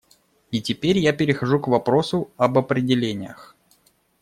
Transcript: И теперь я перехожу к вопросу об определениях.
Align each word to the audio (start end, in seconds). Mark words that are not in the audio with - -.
И 0.51 0.63
теперь 0.63 0.97
я 0.97 1.13
перехожу 1.13 1.59
к 1.59 1.67
вопросу 1.67 2.31
об 2.35 2.57
определениях. 2.57 3.55